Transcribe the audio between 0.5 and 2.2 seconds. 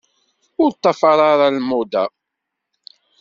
Ur ṭṭafar ara lmuḍa.